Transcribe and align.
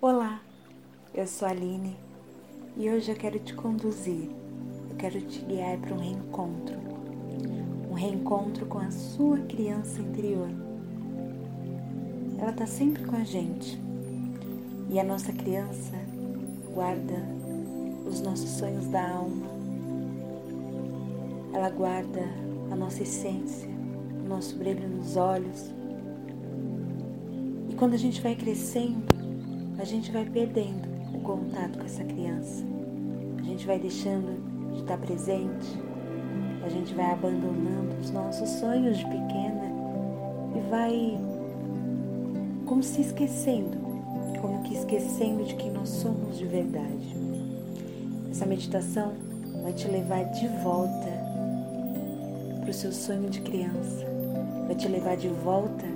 Olá, 0.00 0.40
eu 1.12 1.26
sou 1.26 1.48
a 1.48 1.50
Aline 1.50 1.96
e 2.76 2.88
hoje 2.88 3.10
eu 3.10 3.16
quero 3.16 3.36
te 3.40 3.52
conduzir, 3.52 4.30
eu 4.88 4.96
quero 4.96 5.20
te 5.22 5.40
guiar 5.40 5.76
para 5.76 5.92
um 5.92 5.98
reencontro, 5.98 6.76
um 7.90 7.94
reencontro 7.94 8.64
com 8.66 8.78
a 8.78 8.92
sua 8.92 9.38
criança 9.38 10.00
interior. 10.00 10.50
Ela 12.38 12.52
está 12.52 12.64
sempre 12.64 13.04
com 13.06 13.16
a 13.16 13.24
gente 13.24 13.76
e 14.88 15.00
a 15.00 15.02
nossa 15.02 15.32
criança 15.32 15.96
guarda 16.72 17.16
os 18.06 18.20
nossos 18.20 18.50
sonhos 18.50 18.86
da 18.86 19.02
alma, 19.02 19.48
ela 21.52 21.70
guarda 21.70 22.22
a 22.70 22.76
nossa 22.76 23.02
essência, 23.02 23.68
o 24.24 24.28
nosso 24.28 24.54
brilho 24.54 24.88
nos 24.88 25.16
olhos. 25.16 25.74
E 27.68 27.74
quando 27.74 27.94
a 27.94 27.98
gente 27.98 28.20
vai 28.20 28.36
crescendo, 28.36 29.17
a 29.78 29.84
gente 29.84 30.10
vai 30.10 30.24
perdendo 30.24 30.88
o 31.14 31.20
contato 31.20 31.78
com 31.78 31.84
essa 31.84 32.02
criança. 32.02 32.64
A 33.38 33.42
gente 33.42 33.64
vai 33.64 33.78
deixando 33.78 34.72
de 34.72 34.80
estar 34.80 34.98
presente, 34.98 35.78
a 36.64 36.68
gente 36.68 36.92
vai 36.94 37.12
abandonando 37.12 37.96
os 38.00 38.10
nossos 38.10 38.48
sonhos 38.48 38.98
de 38.98 39.04
pequena 39.04 39.72
e 40.56 40.60
vai 40.68 41.18
como 42.66 42.82
se 42.82 43.00
esquecendo, 43.00 43.78
como 44.40 44.62
que 44.64 44.74
esquecendo 44.74 45.44
de 45.44 45.54
quem 45.54 45.70
nós 45.70 45.88
somos 45.88 46.36
de 46.36 46.44
verdade. 46.44 47.16
Essa 48.30 48.46
meditação 48.46 49.14
vai 49.62 49.72
te 49.72 49.86
levar 49.86 50.24
de 50.24 50.48
volta 50.62 51.08
para 52.60 52.70
o 52.70 52.74
seu 52.74 52.92
sonho 52.92 53.30
de 53.30 53.40
criança, 53.40 54.04
vai 54.66 54.74
te 54.74 54.88
levar 54.88 55.16
de 55.16 55.28
volta 55.28 55.86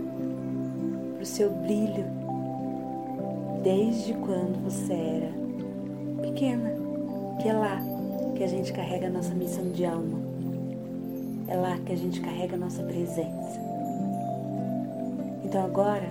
para 1.15 1.23
o 1.23 1.27
seu 1.27 1.51
brilho 1.51 2.22
desde 3.63 4.13
quando 4.15 4.63
você 4.65 4.93
era 4.93 5.33
pequena, 6.21 6.75
que 7.41 7.49
é 7.49 7.53
lá 7.53 7.81
que 8.35 8.43
a 8.43 8.49
gente 8.49 8.73
carrega 8.73 9.07
a 9.07 9.11
nossa 9.11 9.33
missão 9.35 9.71
de 9.71 9.85
alma, 9.85 10.19
é 11.47 11.57
lá 11.57 11.79
que 11.79 11.93
a 11.93 11.97
gente 11.97 12.21
carrega 12.21 12.57
a 12.57 12.59
nossa 12.59 12.83
presença. 12.83 13.61
Então 15.45 15.65
agora 15.65 16.09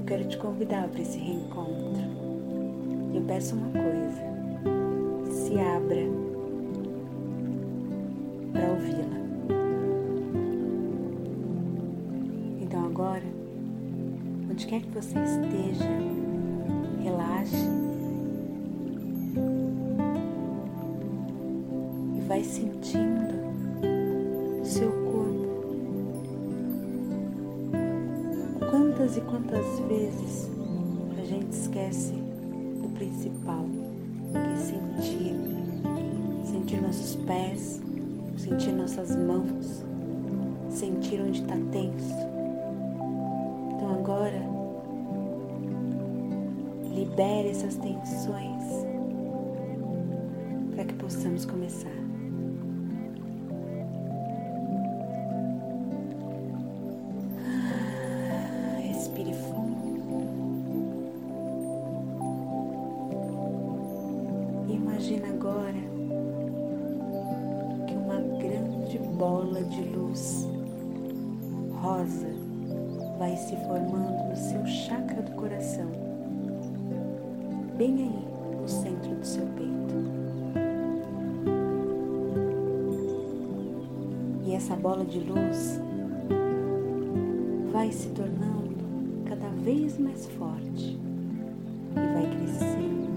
eu 0.00 0.04
quero 0.04 0.24
te 0.24 0.36
convidar 0.36 0.88
para 0.88 1.00
esse 1.00 1.18
reencontro. 1.18 2.02
Eu 3.14 3.22
peço 3.22 3.54
uma 3.54 3.68
coisa: 3.70 5.32
se 5.32 5.58
abra 5.60 6.02
para 8.52 8.70
ouvi-la. 8.70 9.54
Então 12.60 12.84
agora, 12.86 13.22
onde 14.50 14.66
quer 14.66 14.80
que 14.80 14.88
você 14.88 15.18
esteja, 15.20 16.23
relaxe 17.44 17.56
e 22.14 22.20
vai 22.26 22.42
sentindo 22.42 23.34
seu 24.64 24.90
corpo. 24.90 25.44
Quantas 28.70 29.16
e 29.16 29.20
quantas 29.20 29.78
vezes 29.88 30.50
a 31.20 31.24
gente 31.24 31.52
esquece 31.52 32.14
o 32.82 32.88
principal, 32.90 33.64
que 34.32 34.38
é 34.38 34.56
sentir, 34.56 35.34
sentir 36.44 36.80
nossos 36.80 37.16
pés, 37.16 37.80
sentir 38.36 38.72
nossas 38.72 39.14
mãos, 39.16 39.84
sentir 40.70 41.20
onde 41.20 41.42
está 41.42 41.56
tenso. 41.70 42.14
Então 43.76 43.94
agora 43.94 44.43
libere 47.14 47.50
essas 47.50 47.76
tensões 47.76 48.64
para 50.74 50.84
que 50.84 50.94
possamos 50.94 51.46
começar. 51.46 51.86
Ah. 57.38 58.80
Imagina 64.68 65.28
agora 65.28 65.72
que 67.86 67.94
uma 67.94 68.20
grande 68.40 68.98
bola 69.16 69.62
de 69.62 69.82
luz 69.82 70.48
rosa 71.80 72.26
vai 73.20 73.36
se 73.36 73.54
formando 73.68 74.30
no 74.30 74.36
seu 74.36 74.66
chakra 74.66 75.22
do 75.22 75.30
coração 75.36 76.13
bem 77.76 78.02
aí 78.02 78.60
no 78.60 78.68
centro 78.68 79.14
do 79.14 79.26
seu 79.26 79.44
peito. 79.56 79.94
E 84.44 84.52
essa 84.54 84.76
bola 84.76 85.04
de 85.04 85.18
luz 85.20 85.80
vai 87.72 87.90
se 87.90 88.08
tornando 88.10 89.24
cada 89.24 89.48
vez 89.62 89.98
mais 89.98 90.26
forte 90.26 90.98
e 91.90 92.14
vai 92.14 92.30
crescendo, 92.36 93.13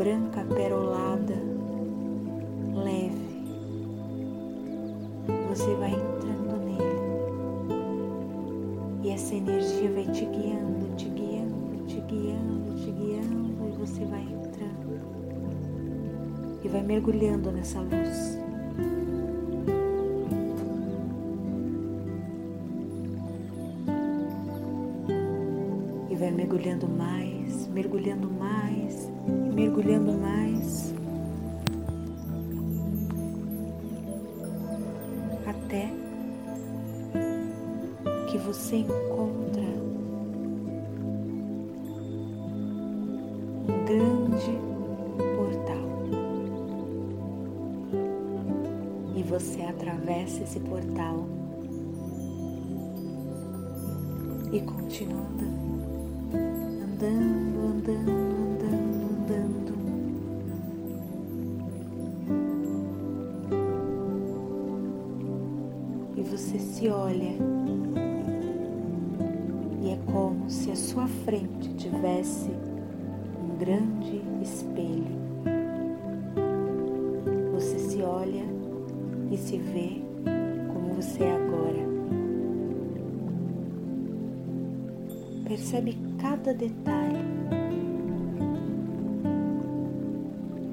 branca 0.00 0.42
perolada, 0.54 1.36
leve. 2.74 3.30
Você 5.50 5.74
vai 5.74 5.90
entrando 5.90 6.56
nele 6.64 7.02
e 9.02 9.10
essa 9.10 9.34
energia 9.34 9.90
vai 9.92 10.06
te 10.06 10.24
guiando, 10.24 10.96
te 10.96 11.06
guiando, 11.10 11.84
te 11.86 12.00
guiando, 12.00 12.76
te 12.76 12.90
guiando 12.90 13.68
e 13.68 13.72
você 13.76 14.02
vai 14.06 14.22
entrando 14.22 15.00
e 16.64 16.68
vai 16.68 16.82
mergulhando 16.82 17.52
nessa 17.52 17.80
luz. 17.80 18.40
vai 26.20 26.30
mergulhando 26.30 26.86
mais, 26.86 27.29
mergulhando 27.72 28.28
mais, 28.28 29.08
mergulhando 29.54 30.12
mais, 30.12 30.94
até 35.46 35.88
que 38.28 38.38
você 38.38 38.76
encontra 38.76 39.62
um 43.68 43.84
grande 43.84 44.58
portal. 45.36 45.90
E 49.14 49.22
você 49.22 49.62
atravessa 49.62 50.42
esse 50.42 50.58
portal 50.60 51.26
e 54.52 54.60
continua 54.60 55.20
andando 55.20 55.79
andando, 57.00 57.60
andando, 57.60 58.10
andando, 58.60 59.00
andando. 59.08 59.74
E 66.14 66.22
você 66.22 66.58
se 66.58 66.88
olha 66.90 67.34
e 69.80 69.90
é 69.90 69.98
como 70.12 70.50
se 70.50 70.70
a 70.70 70.76
sua 70.76 71.06
frente 71.06 71.72
tivesse 71.76 72.50
um 72.50 73.56
grande 73.56 74.22
espelho. 74.42 75.18
Você 77.54 77.78
se 77.78 78.02
olha 78.02 78.44
e 79.30 79.38
se 79.38 79.56
vê 79.56 80.02
como 80.70 80.92
você 80.94 81.22
é 81.22 81.32
agora. 81.32 81.49
Percebe 85.50 85.98
cada 86.16 86.54
detalhe. 86.54 87.24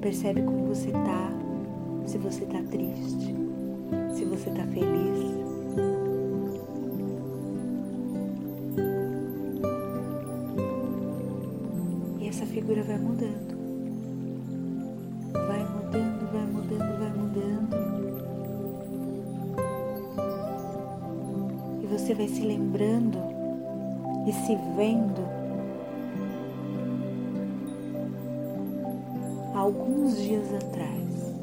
Percebe 0.00 0.40
como 0.42 0.66
você 0.66 0.92
tá, 0.92 1.32
se 2.06 2.16
você 2.16 2.44
tá 2.46 2.62
triste, 2.70 3.34
se 4.14 4.24
você 4.24 4.50
tá 4.50 4.62
feliz. 4.68 5.34
E 12.20 12.28
essa 12.28 12.46
figura 12.46 12.84
vai 12.84 12.98
mudando. 12.98 13.58
Vai 15.32 15.64
mudando, 15.64 16.32
vai 16.32 16.46
mudando, 16.46 16.98
vai 17.00 17.10
mudando. 17.16 17.76
E 21.82 21.86
você 21.88 22.14
vai 22.14 22.28
se 22.28 22.42
lembrando 22.42 23.37
e 24.28 24.32
se 24.32 24.54
vendo. 24.76 25.26
Alguns 29.54 30.18
dias 30.18 30.52
atrás, 30.54 31.34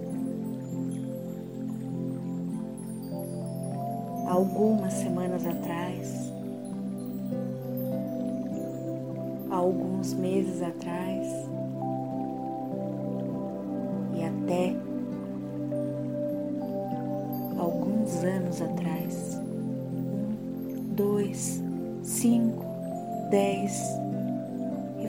algumas 4.27 4.93
semanas 4.93 5.45
atrás, 5.47 6.31
alguns 9.49 10.13
meses 10.13 10.61
atrás 10.61 11.54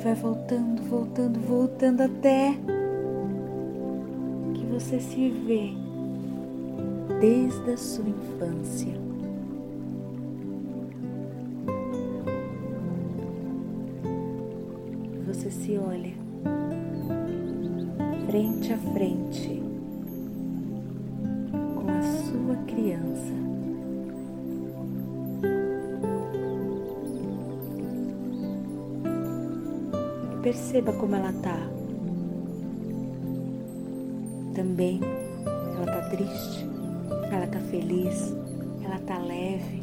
vai 0.07 0.15
voltando, 0.15 0.83
voltando, 0.83 1.41
voltando 1.41 2.01
até 2.03 2.55
que 4.55 4.65
você 4.67 5.01
se 5.01 5.31
vê 5.31 5.73
desde 7.21 7.73
a 7.73 7.77
sua 7.77 8.09
infância. 8.09 8.95
Você 15.27 15.51
se 15.51 15.77
olha 15.77 16.15
frente 18.29 18.73
a 18.73 18.79
frente 18.79 19.56
perceba 30.47 30.93
como 30.93 31.17
ela 31.17 31.31
está. 31.31 31.59
Também 34.55 35.01
ela 35.75 35.85
está 35.85 36.09
triste, 36.09 36.65
ela 37.33 37.47
está 37.47 37.59
feliz, 37.59 38.33
ela 38.85 38.95
está 38.95 39.19
leve. 39.19 39.81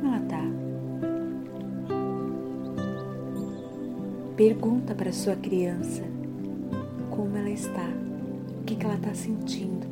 Como 0.00 0.06
ela 0.08 0.16
está? 0.16 0.42
Pergunta 4.36 4.96
para 4.96 5.12
sua 5.12 5.36
criança 5.36 6.02
como 7.08 7.36
ela 7.36 7.50
está, 7.50 7.88
o 8.60 8.64
que, 8.64 8.74
que 8.74 8.84
ela 8.84 8.96
está 8.96 9.14
sentindo. 9.14 9.91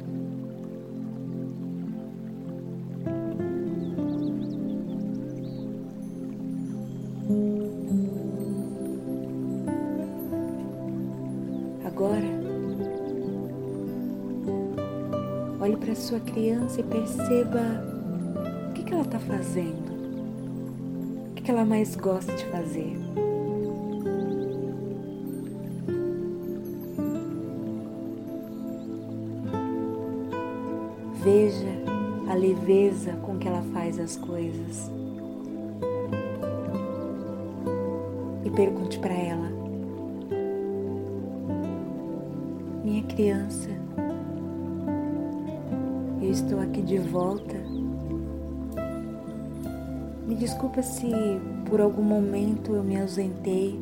Olhe 15.61 15.77
para 15.77 15.95
sua 15.95 16.19
criança 16.21 16.81
e 16.81 16.85
perceba 16.85 17.61
o 18.71 18.73
que, 18.73 18.83
que 18.83 18.95
ela 18.95 19.03
está 19.03 19.19
fazendo, 19.19 19.93
o 21.31 21.35
que, 21.35 21.43
que 21.43 21.51
ela 21.51 21.67
mais 21.67 21.95
gosta 21.97 22.33
de 22.33 22.47
fazer. 22.47 22.97
Veja 31.23 31.69
a 32.31 32.35
leveza 32.35 33.13
com 33.23 33.37
que 33.39 33.47
ela 33.47 33.63
faz 33.75 34.01
as 34.01 34.17
coisas. 34.17 34.91
E 38.43 38.49
pergunte 38.49 38.99
para 38.99 39.13
ela: 39.13 39.60
criança, 43.15 43.69
eu 46.23 46.31
estou 46.31 46.61
aqui 46.61 46.81
de 46.81 46.99
volta. 46.99 47.57
Me 50.27 50.37
desculpa 50.37 50.81
se 50.81 51.11
por 51.69 51.81
algum 51.81 52.03
momento 52.03 52.73
eu 52.73 52.85
me 52.85 53.01
ausentei, 53.01 53.81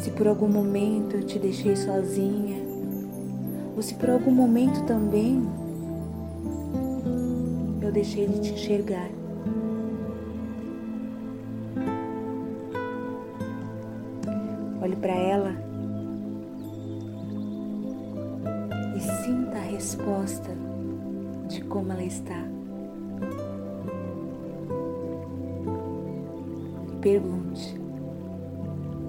se 0.00 0.10
por 0.10 0.26
algum 0.26 0.48
momento 0.48 1.16
eu 1.16 1.22
te 1.22 1.38
deixei 1.38 1.76
sozinha, 1.76 2.58
ou 3.76 3.82
se 3.82 3.94
por 3.94 4.10
algum 4.10 4.32
momento 4.32 4.84
também 4.84 5.40
eu 7.80 7.92
deixei 7.92 8.26
de 8.26 8.40
te 8.40 8.52
enxergar. 8.52 9.08
Olhe 14.82 14.96
para 14.96 15.14
ela 15.14 15.65
resposta 19.86 20.50
de 21.46 21.60
como 21.60 21.92
ela 21.92 22.02
está. 22.02 22.42
Pergunte 27.00 27.80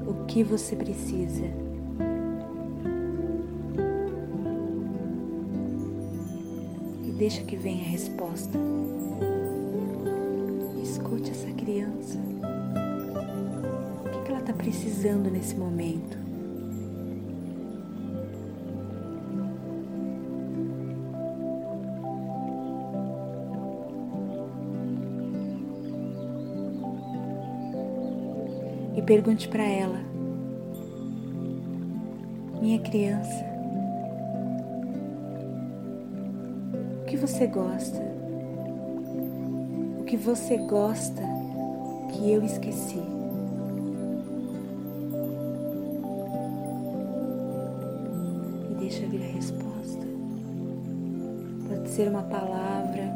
o 0.06 0.25
que 0.27 0.44
você 0.44 0.75
precisa. 0.75 1.45
E 7.03 7.12
deixa 7.18 7.41
que 7.41 7.56
venha 7.56 7.83
a 7.83 7.89
resposta. 7.89 8.59
Escute 10.83 11.31
essa 11.31 11.51
criança. 11.53 12.19
O 14.06 14.24
que 14.24 14.29
ela 14.29 14.41
está 14.41 14.53
precisando 14.53 15.31
nesse 15.31 15.56
momento? 15.56 16.26
Pergunte 29.07 29.48
para 29.48 29.63
ela: 29.63 30.00
Minha 32.62 32.79
criança, 32.79 33.46
o 37.01 37.05
que 37.05 37.15
você 37.15 37.48
gosta? 37.48 38.05
O 40.00 40.03
que 40.03 40.17
você 40.17 40.58
gosta 40.58 41.24
que 42.12 42.32
eu 42.32 42.43
esqueci? 42.43 43.01
E 48.70 48.74
deixa 48.75 49.05
vir 49.08 49.24
a 49.24 49.34
resposta. 49.34 50.05
Pode 51.70 51.89
ser 51.89 52.10
uma 52.10 52.24
palavra, 52.24 53.10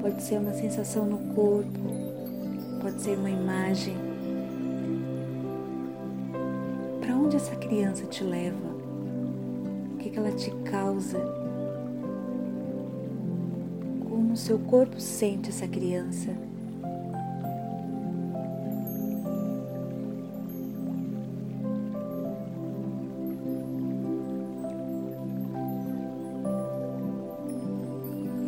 pode 0.00 0.20
ser 0.22 0.38
uma 0.38 0.54
sensação 0.54 1.06
no 1.06 1.18
corpo, 1.34 1.80
pode 2.80 3.00
ser 3.00 3.16
uma 3.16 3.30
imagem 3.30 4.07
onde 7.28 7.36
essa 7.36 7.54
criança 7.56 8.06
te 8.06 8.24
leva? 8.24 8.70
O 9.92 9.96
que, 9.98 10.18
ela 10.18 10.32
te 10.32 10.50
causa? 10.64 11.18
Como 14.08 14.32
o 14.32 14.36
seu 14.36 14.58
corpo 14.58 14.98
sente 14.98 15.50
essa 15.50 15.68
criança? 15.68 16.34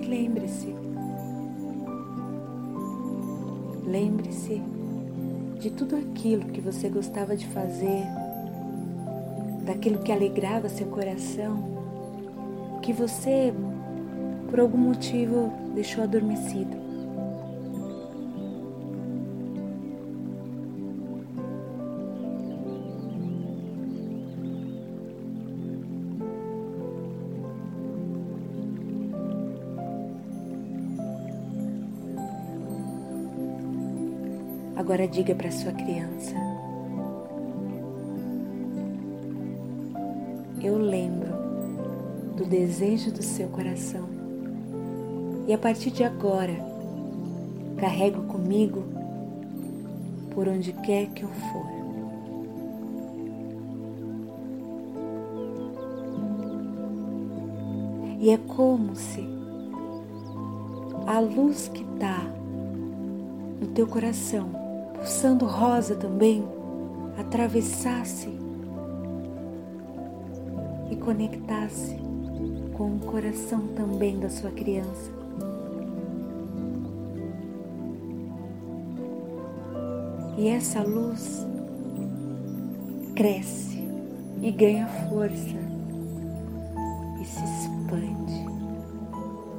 Lembre-se, 0.08 0.74
lembre-se 3.86 4.62
de 5.60 5.70
tudo 5.70 5.96
aquilo 5.96 6.46
que 6.46 6.62
você 6.62 6.88
gostava 6.88 7.36
de 7.36 7.46
fazer 7.48 8.29
daquilo 9.70 10.00
que 10.00 10.10
alegrava 10.10 10.68
seu 10.68 10.88
coração, 10.88 11.62
que 12.82 12.92
você, 12.92 13.54
por 14.50 14.58
algum 14.58 14.76
motivo, 14.76 15.52
deixou 15.76 16.02
adormecido. 16.02 16.76
Agora 34.76 35.06
diga 35.06 35.32
para 35.36 35.52
sua 35.52 35.70
criança: 35.70 36.49
eu 40.62 40.76
lembro 40.76 41.30
do 42.36 42.44
desejo 42.44 43.10
do 43.12 43.22
seu 43.22 43.48
coração 43.48 44.08
E 45.46 45.52
a 45.52 45.58
partir 45.58 45.90
de 45.90 46.04
agora, 46.04 46.54
carrego 47.76 48.22
comigo 48.22 48.84
por 50.32 50.46
onde 50.46 50.72
quer 50.72 51.06
que 51.08 51.24
eu 51.24 51.28
for. 51.28 51.80
E 58.20 58.30
é 58.30 58.36
como 58.36 58.94
se 58.94 59.26
a 61.06 61.18
luz 61.18 61.68
que 61.68 61.82
está 61.82 62.22
no 63.60 63.68
teu 63.68 63.86
coração, 63.86 64.50
pulsando 64.94 65.46
rosa 65.46 65.96
também, 65.96 66.44
atravessasse 67.18 68.28
conectasse 71.00 71.96
com 72.74 72.96
o 72.96 73.00
coração 73.00 73.66
também 73.74 74.18
da 74.18 74.30
sua 74.30 74.50
criança. 74.50 75.10
E 80.38 80.48
essa 80.48 80.82
luz 80.82 81.46
cresce 83.14 83.84
e 84.40 84.50
ganha 84.50 84.86
força 85.08 85.58
e 87.20 87.24
se 87.24 87.44
expande. 87.44 88.46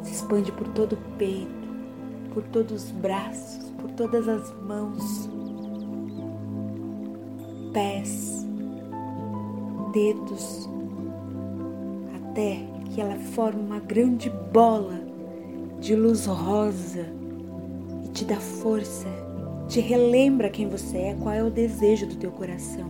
Se 0.03 0.13
expande 0.13 0.51
por 0.51 0.67
todo 0.69 0.93
o 0.93 1.17
peito, 1.17 1.51
por 2.33 2.43
todos 2.45 2.85
os 2.85 2.91
braços, 2.91 3.69
por 3.79 3.91
todas 3.91 4.27
as 4.27 4.51
mãos, 4.63 5.29
pés, 7.71 8.43
dedos, 9.93 10.67
até 12.31 12.59
que 12.89 12.99
ela 12.99 13.15
forma 13.15 13.59
uma 13.59 13.79
grande 13.79 14.29
bola 14.29 14.99
de 15.79 15.95
luz 15.95 16.25
rosa 16.25 17.05
e 18.05 18.09
te 18.09 18.25
dá 18.25 18.37
força 18.37 19.07
te 19.71 19.79
relembra 19.79 20.49
quem 20.49 20.67
você 20.67 20.97
é, 20.97 21.15
qual 21.15 21.33
é 21.33 21.41
o 21.41 21.49
desejo 21.49 22.05
do 22.05 22.17
teu 22.17 22.29
coração. 22.29 22.89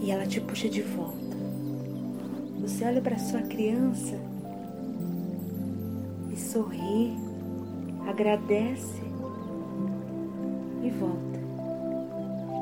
E 0.00 0.10
ela 0.10 0.26
te 0.26 0.40
puxa 0.40 0.70
de 0.70 0.80
volta. 0.80 1.36
Você 2.62 2.82
olha 2.86 3.02
para 3.02 3.18
sua 3.18 3.42
criança 3.42 4.18
e 6.32 6.36
sorri, 6.40 7.14
agradece 8.08 9.02
e 10.82 10.88
volta. 10.88 11.31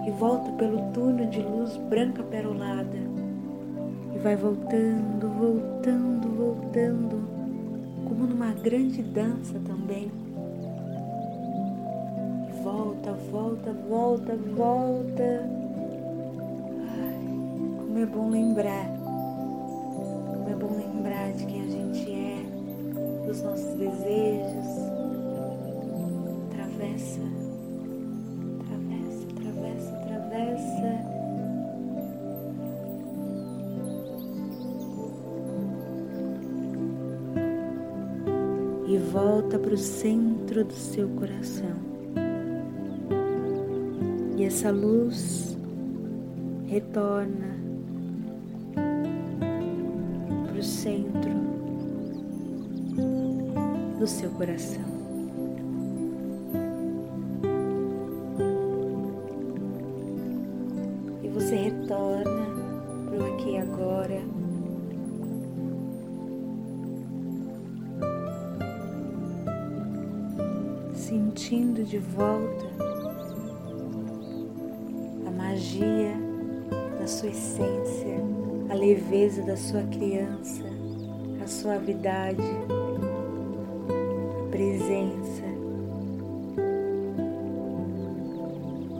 E 0.06 0.10
volta 0.12 0.50
pelo 0.52 0.90
túnel 0.92 1.28
de 1.28 1.42
luz 1.42 1.76
branca 1.88 2.22
perolada. 2.22 2.98
E 4.14 4.18
vai 4.18 4.36
voltando, 4.36 5.28
voltando, 5.28 6.28
voltando 6.36 7.30
como 8.10 8.26
numa 8.26 8.52
grande 8.52 9.02
dança 9.02 9.58
também. 9.66 10.10
Volta, 12.62 13.12
volta, 13.30 13.72
volta, 13.88 14.36
volta. 14.56 15.48
Ai, 16.98 17.24
como 17.78 17.98
é 17.98 18.06
bom 18.06 18.30
lembrar. 18.30 18.86
Como 20.26 20.48
é 20.50 20.54
bom 20.54 20.76
lembrar 20.76 21.32
de 21.34 21.46
quem 21.46 21.60
a 21.62 21.68
gente 21.68 22.10
é, 22.10 23.26
dos 23.26 23.42
nossos 23.42 23.74
desejos. 23.76 24.66
Atravessa, 26.50 27.22
e 38.90 38.98
volta 38.98 39.56
para 39.56 39.72
o 39.72 39.78
centro 39.78 40.64
do 40.64 40.72
seu 40.72 41.08
coração. 41.10 41.76
E 44.36 44.42
essa 44.42 44.72
luz 44.72 45.56
retorna 46.66 47.54
para 50.44 50.58
o 50.58 50.62
centro 50.64 51.30
do 53.96 54.08
seu 54.08 54.28
coração. 54.30 54.82
E 61.22 61.28
você 61.28 61.54
retorna 61.54 62.46
para 63.06 63.18
o 63.18 63.34
aqui 63.34 63.50
e 63.50 63.58
agora. 63.58 64.49
Sentindo 71.10 71.82
de 71.82 71.98
volta 71.98 72.66
a 75.26 75.30
magia 75.32 76.14
da 77.00 77.06
sua 77.08 77.30
essência, 77.30 78.16
a 78.68 78.74
leveza 78.74 79.42
da 79.42 79.56
sua 79.56 79.82
criança, 79.82 80.62
a 81.42 81.48
suavidade, 81.48 82.40
a 84.38 84.50
presença. 84.52 85.42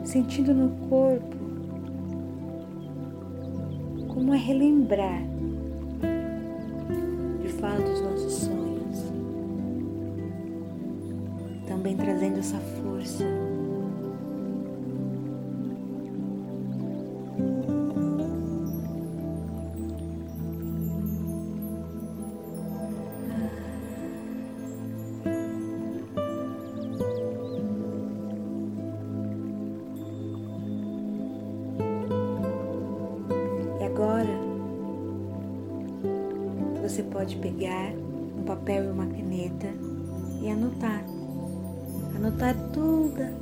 Sentindo 0.03 0.53
no 0.53 0.69
corpo 0.89 1.37
como 4.09 4.33
é 4.33 4.37
relembrar 4.37 5.23
de 7.41 7.47
fato 7.53 8.10
também 11.81 11.97
trazendo 11.97 12.37
essa 12.37 12.59
força. 12.59 13.23
E 33.79 33.83
agora 33.83 34.27
você 36.83 37.01
pode 37.01 37.37
pegar 37.37 37.91
um 38.37 38.43
papel 38.43 38.83
e 38.83 38.87
uma 38.89 39.07
caneta 39.07 39.67
e 40.43 40.47
anotar 40.47 41.10
anotar 42.21 42.55
toda 42.71 43.33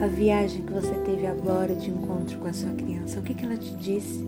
a 0.00 0.06
viagem 0.06 0.62
que 0.62 0.72
você 0.72 0.94
teve 1.00 1.26
agora 1.26 1.74
de 1.74 1.90
encontro 1.90 2.38
com 2.38 2.46
a 2.46 2.52
sua 2.52 2.70
criança. 2.70 3.18
O 3.18 3.22
que, 3.22 3.34
que 3.34 3.44
ela 3.44 3.56
te 3.56 3.74
disse? 3.74 4.22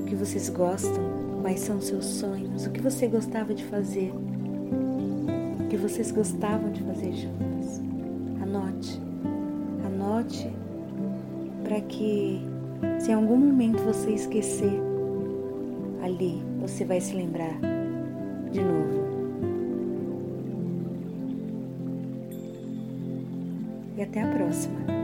O 0.00 0.04
que 0.04 0.14
vocês 0.14 0.48
gostam? 0.48 1.02
Quais 1.42 1.58
são 1.58 1.80
seus 1.80 2.04
sonhos? 2.04 2.64
O 2.64 2.70
que 2.70 2.80
você 2.80 3.08
gostava 3.08 3.52
de 3.52 3.64
fazer? 3.64 4.12
O 4.14 5.68
que 5.68 5.76
vocês 5.76 6.12
gostavam 6.12 6.70
de 6.70 6.80
fazer 6.82 7.12
juntos? 7.12 7.80
Anote. 8.40 9.00
Anote 9.84 10.48
para 11.64 11.80
que, 11.80 12.40
se 13.00 13.10
em 13.10 13.14
algum 13.14 13.36
momento 13.36 13.82
você 13.82 14.12
esquecer, 14.12 14.80
ali 16.04 16.40
você 16.60 16.84
vai 16.84 17.00
se 17.00 17.14
lembrar 17.14 17.58
de 18.52 18.60
novo. 18.60 19.01
Até 24.12 24.20
a 24.20 24.26
próxima. 24.26 25.01